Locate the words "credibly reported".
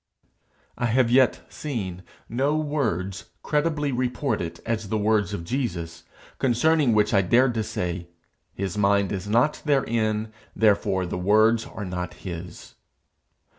3.43-4.59